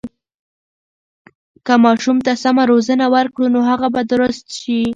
[1.65, 4.81] که ماشوم ته سمه روزنه ورکړو، نو هغه به درست شي.